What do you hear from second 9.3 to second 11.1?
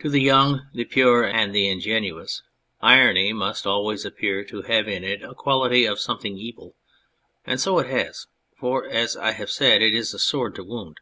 have said, it is a sword to wound.